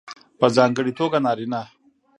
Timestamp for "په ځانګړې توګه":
0.39-1.17